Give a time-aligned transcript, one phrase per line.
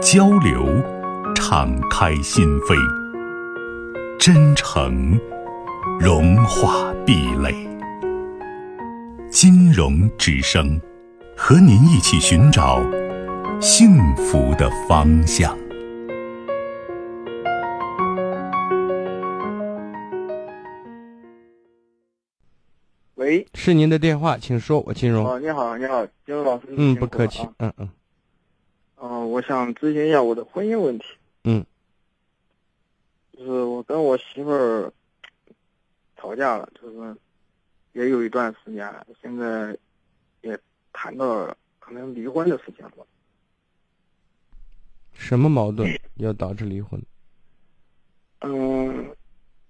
[0.00, 0.66] 交流，
[1.34, 2.74] 敞开心扉；
[4.18, 5.20] 真诚，
[6.00, 7.54] 融化壁垒。
[9.30, 10.80] 金融之声，
[11.36, 12.82] 和您一起寻找
[13.60, 15.54] 幸福的方向。
[23.16, 25.26] 喂，是您的电话，请说，我金融。
[25.26, 26.68] 哦，你好，你好，金融老师。
[26.70, 27.86] 嗯，不客气，嗯嗯。
[29.42, 31.04] 想咨询一下我的婚姻问题。
[31.44, 31.64] 嗯，
[33.32, 34.92] 就是我跟我媳妇儿
[36.16, 37.16] 吵架了，就是
[37.92, 39.76] 也有一段时间了，现在
[40.42, 40.58] 也
[40.92, 43.06] 谈到可能离婚的事情了。
[45.12, 47.02] 什么矛盾要导致离婚？
[48.40, 49.14] 嗯，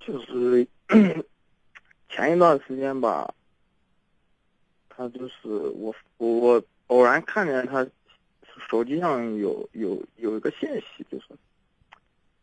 [0.00, 0.66] 就是
[2.08, 3.34] 前一段时间吧，
[4.88, 7.86] 他就是我我我偶然看见他。
[8.68, 11.24] 手机上有有有一个信息，就是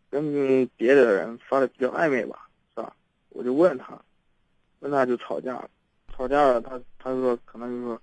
[0.09, 2.93] 跟别的人发的比较暧昧吧，是吧？
[3.29, 3.99] 我就问他，
[4.79, 5.69] 问他就吵架了，
[6.13, 8.01] 吵架了，他他说可能就是说，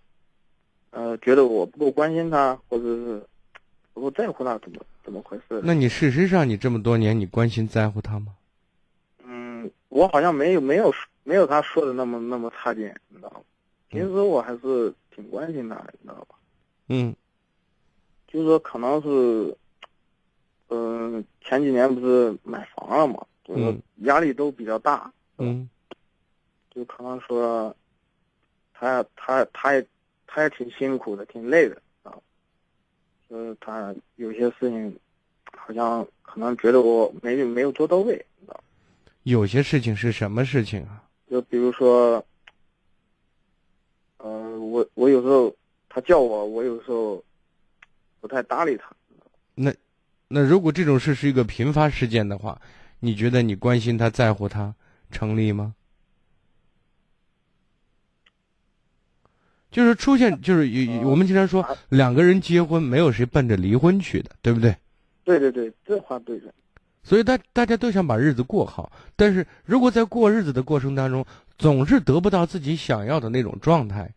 [0.90, 3.22] 呃，觉得我不够关心他，或者是
[3.92, 5.60] 不够在乎他，怎么怎么回事？
[5.62, 8.34] 那你事实上你这么多年你关心在乎他吗？
[9.24, 13.40] 嗯，我好像没有没有没有他说的那么那么差劲，你知道吗？
[13.88, 16.34] 平时我还是挺关心他，你知道吧？
[16.88, 17.14] 嗯。
[18.30, 19.56] 就是说，可能是，
[20.68, 25.66] 嗯，前几年不是买房了嘛，就是压力都比较大，嗯，
[26.70, 27.74] 就可能说，
[28.74, 29.86] 他他他也
[30.26, 32.12] 他也挺辛苦的，挺累的啊，
[33.30, 34.94] 就是他有些事情，
[35.56, 38.60] 好像可能觉得我没没有做到位，你知道
[39.22, 41.02] 有些事情是什么事情啊？
[41.30, 42.22] 就比如说，
[44.18, 45.50] 嗯，我我有时候
[45.88, 47.24] 他叫我，我有时候。
[48.20, 48.90] 不太搭理他，
[49.54, 49.72] 那，
[50.28, 52.60] 那如果这种事是一个频发事件的话，
[53.00, 54.74] 你觉得你关心他在乎他
[55.10, 55.74] 成立吗？
[59.70, 64.76] 就是出现，就是有我们经常说两个人结婚没有谁奔着离婚去的，对不对？
[65.24, 66.52] 对对对，这话对的。
[67.04, 71.24] 所以大大家都想把日子过好，但是如果在过日子的过程当中
[71.56, 74.12] 总是得不到自己想要的那种状态。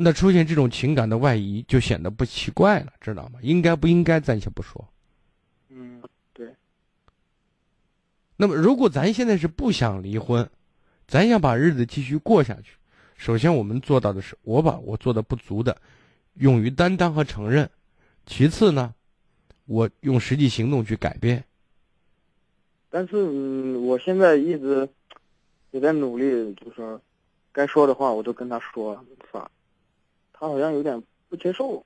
[0.00, 3.40] 那出现这种情感的外移，就显得不奇怪了，知道吗？
[3.42, 4.88] 应该不应该，暂且不说。
[5.70, 6.00] 嗯，
[6.32, 6.54] 对。
[8.36, 10.48] 那么，如果咱现在是不想离婚，
[11.08, 12.76] 咱想把日子继续过下去，
[13.16, 15.76] 首先我们做到的是，我把我做的不足的，
[16.34, 17.66] 勇于担当和承认；
[18.24, 18.94] 其次呢，
[19.66, 21.42] 我用实际行动去改变。
[22.88, 24.88] 但是，嗯，我现在一直
[25.72, 27.00] 也在努力，就是
[27.50, 29.04] 该说的话，我都跟他说，了？
[30.38, 31.84] 他好像有点不接受，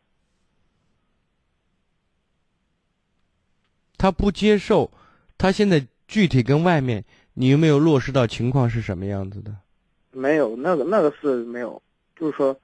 [3.97, 4.91] 他不接受，
[5.39, 7.03] 他现在具体跟外面，
[7.33, 9.57] 你有没有落实到情况是什么样子的？
[10.11, 11.81] 没有，那个那个是没有，
[12.15, 12.55] 就是说，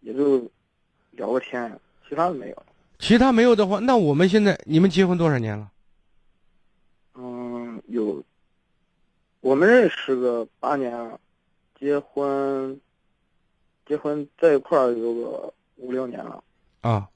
[0.00, 0.50] 也就
[1.12, 2.62] 聊个天，其他的没有。
[2.98, 5.70] 其他没有的话，那我们现在你们结婚多少年了？
[7.14, 8.20] 嗯，有，
[9.40, 11.20] 我们认识个八年了，
[11.78, 12.80] 结婚。
[13.90, 16.44] 结婚在一块儿有个五六年了，
[16.82, 17.08] 啊，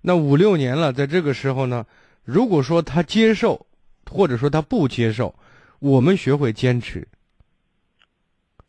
[0.00, 1.84] 那五六年了，在这个时候呢，
[2.22, 3.66] 如果说他接受，
[4.08, 5.34] 或者说他不接受，
[5.80, 7.08] 我们学会坚持，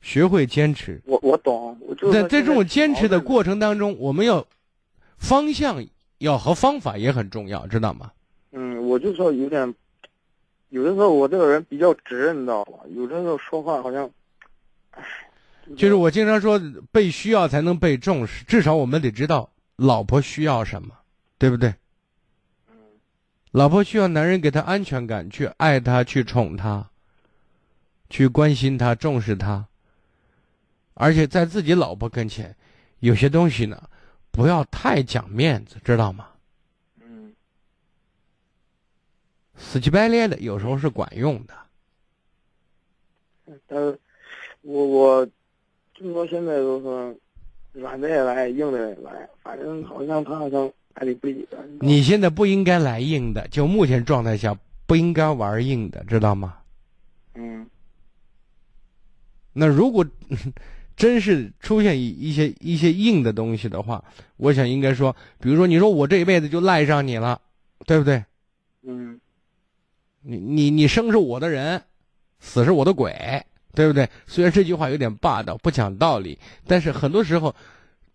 [0.02, 1.00] 学会坚持。
[1.06, 1.78] 我我懂，
[2.12, 4.44] 在在这种坚持的过程当中，我们要
[5.19, 5.86] 方向
[6.18, 8.12] 要和方法也很重要，知道吗？
[8.54, 9.72] 嗯，我就说有点，
[10.69, 12.80] 有的时候我这个人比较直，你知道吧？
[12.96, 14.10] 有的时候说话好像，
[14.90, 15.04] 唉。
[15.77, 16.59] 就是我经常说，
[16.91, 18.44] 被需要才能被重视。
[18.45, 20.97] 至少我们得知道老婆需要什么，
[21.38, 21.73] 对不对？
[23.51, 26.89] 老婆需要男人给她安全感，去爱她，去宠她，
[28.09, 29.68] 去关心她，重视她。
[30.94, 32.56] 而且在自己老婆跟前，
[33.00, 33.89] 有些东西呢，
[34.31, 36.27] 不要太讲面子，知道吗？
[37.01, 37.33] 嗯。
[39.56, 41.53] 死乞白赖的，有时候是管用的。
[43.68, 44.00] 嗯，
[44.62, 45.27] 我我。
[46.01, 47.13] 就说现在都说
[47.74, 51.57] 软的也来，硬的也来，反正好像他好像爱理不理的。
[51.80, 56.57] 你现在不应该来硬的，就目前状态下不应该玩硬的，知道吗？
[57.36, 57.68] 嗯。
[59.53, 60.06] 那如果
[60.95, 64.04] 真是出现一一些一些硬的东西的话，
[64.38, 67.42] 我想应该说，比如说你说我这一辈子就赖上你了，
[67.86, 68.24] 对不对？
[68.83, 69.19] 嗯。
[70.24, 71.81] 你你你生是我的人，
[72.39, 74.07] 死是我的鬼，对不对？
[74.27, 76.38] 虽然这句话有点霸道，不讲道理，
[76.68, 77.56] 但是很多时候，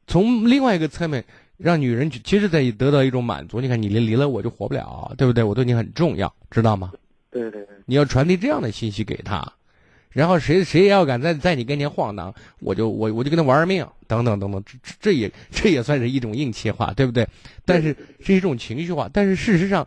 [0.06, 1.24] 从另外一个侧面，
[1.56, 3.60] 让女人其实在得到一种满足。
[3.60, 5.42] 你看，你离离了我就活不了，对不对？
[5.42, 6.92] 我对你很重要，知道吗？
[7.30, 7.76] 对对对。
[7.86, 9.52] 你要传递这样的信息给她。
[10.10, 17.28] 然后谁谁也要敢在在你跟前晃荡，我就我我就跟他玩命，等等等等，这这也这也算是一种硬气话，对不对？
[17.66, 19.10] 但是是一种情绪化。
[19.12, 19.86] 但是事实上，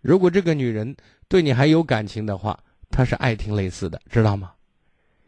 [0.00, 0.96] 如果这个女人
[1.28, 2.58] 对你还有感情的话，
[2.90, 4.50] 她是爱听类似的，知道吗？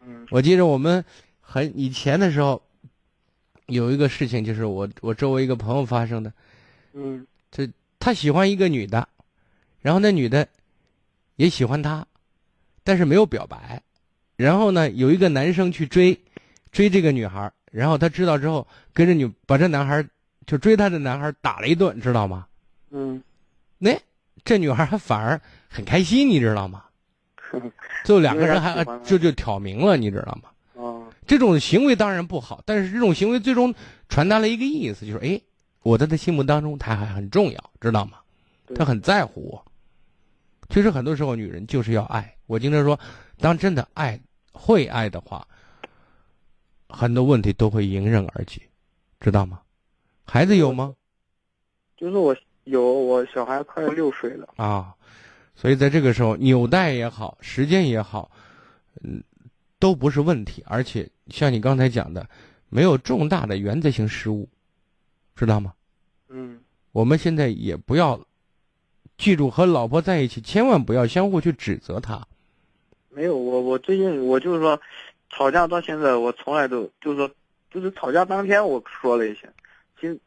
[0.06, 0.26] 嗯。
[0.30, 1.04] 我记得我们
[1.40, 2.60] 很以前的时候，
[3.66, 6.32] 有一个事情，就是我我周围一个朋友发生的。
[6.92, 7.26] 嗯。
[7.50, 7.68] 这
[7.98, 9.08] 他喜欢一个女的，
[9.80, 10.46] 然后那女的
[11.36, 12.06] 也喜欢他，
[12.82, 13.82] 但是没有表白。
[14.36, 16.18] 然后呢，有一个男生去追，
[16.72, 20.04] 追这个女孩然后他知道之后，跟着女把这男孩
[20.46, 22.46] 就追他的男孩打了一顿，知道吗？
[22.90, 23.22] 嗯。
[23.78, 23.96] 那
[24.44, 26.84] 这女孩还反而很开心，你知道吗？
[28.04, 30.50] 最后两个人还就就挑明了，你知道吗？
[30.74, 31.06] 哦。
[31.26, 33.74] 这种行为当然不好，但是这种行为最终
[34.08, 35.40] 传达了一个意思，就是哎，
[35.82, 38.18] 我在他心目当中他还很重要，知道吗？
[38.74, 39.64] 他很在乎我。
[40.70, 42.34] 其实很多时候，女人就是要爱。
[42.46, 42.98] 我经常说。
[43.40, 44.18] 当真的爱
[44.52, 45.44] 会爱的话，
[46.88, 48.62] 很多问题都会迎刃而解，
[49.20, 49.60] 知道吗？
[50.24, 50.94] 孩子有吗？
[51.96, 54.94] 就是我有，我小孩快要六岁了啊，
[55.54, 58.30] 所以在这个时候，纽带也好，时间也好，
[59.02, 59.22] 嗯，
[59.78, 60.62] 都不是问题。
[60.66, 62.28] 而且像你刚才讲的，
[62.68, 64.48] 没有重大的原则性失误，
[65.36, 65.72] 知道吗？
[66.28, 66.60] 嗯。
[66.92, 68.20] 我们现在也不要
[69.18, 72.24] 记住和老婆在一起，千万不要相互去指责她。
[73.10, 74.80] 没有我，我最近我就是说，
[75.30, 77.30] 吵架到现在，我从来都就是说，
[77.70, 79.48] 就是吵架当天我说了一些，
[80.00, 80.18] 其实，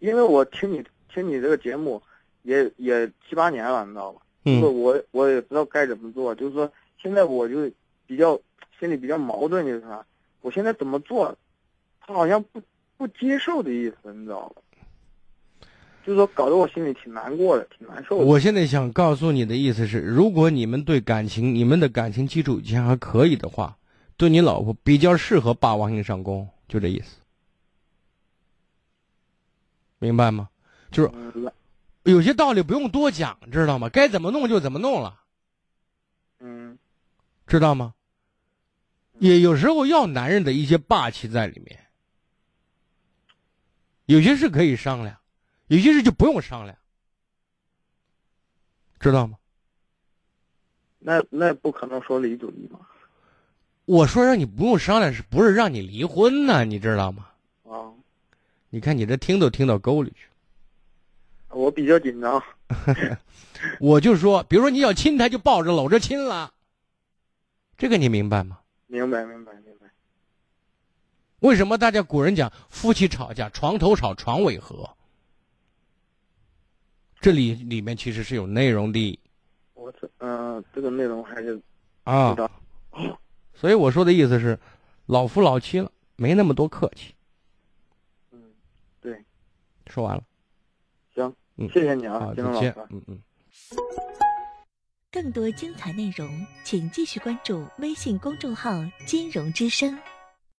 [0.00, 0.82] 因为我听你
[1.12, 2.02] 听你这个节目，
[2.42, 4.20] 也也七八年了，你知道吧？
[4.44, 4.62] 嗯。
[4.62, 7.70] 我我也不知道该怎么做，就是说现在我就
[8.06, 8.38] 比较
[8.78, 10.04] 心里比较矛盾，就是啥？
[10.40, 11.36] 我现在怎么做，
[12.00, 12.60] 他好像不
[12.96, 14.62] 不接受的意思，你知道吧？
[16.04, 18.24] 就是说，搞得我心里挺难过的，挺难受的。
[18.24, 23.76] 我现在想告诉你的意思是，如果你们对感情，你们的感情基础以前还可以的话，
[24.16, 27.20] 对你老婆比较适合霸王硬上弓，就这意思，
[30.00, 30.48] 明白吗？
[30.90, 31.10] 就是
[32.04, 33.88] 有些道理不用多讲，知道吗？
[33.88, 35.20] 该怎么弄就怎么弄了。
[36.40, 36.78] 嗯，
[37.46, 37.94] 知道吗？
[39.18, 41.78] 也有时候要男人的一些霸气在里面，
[44.06, 45.16] 有些事可以商量。
[45.68, 46.76] 有些事就不用商量，
[49.00, 49.38] 知道吗？
[50.98, 52.80] 那那不可能说离就离吗？
[53.84, 56.64] 我说让你不用商量，是不是让你离婚呢？
[56.64, 57.28] 你知道吗？
[57.64, 57.94] 啊！
[58.70, 60.28] 你看你这听都听到沟里去。
[61.52, 62.42] 我比较紧张。
[63.78, 66.52] 我就说，比如说你要亲他，就抱着搂着亲了。
[67.76, 68.58] 这个你明白吗？
[68.86, 69.86] 明白，明白，明白。
[71.40, 74.96] 为什么大家古人讲夫妻吵架，床头吵，床尾和？
[77.20, 79.18] 这里里面其实是有内容的，
[79.74, 81.60] 我这嗯，这个内容还是
[82.02, 82.36] 啊，
[83.54, 84.58] 所以我说的意思是，
[85.06, 87.14] 老夫老妻了，没那么多客气。
[88.32, 88.40] 嗯，
[89.00, 89.24] 对，
[89.86, 90.24] 说完了，
[91.14, 93.20] 行，嗯，谢谢你啊，金龙老师，嗯嗯。
[95.10, 99.98] 更多精彩内容，请继续关注微信公众号“金融之声”。